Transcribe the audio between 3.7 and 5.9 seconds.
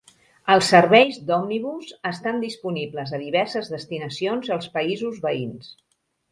destinacions als països veïns.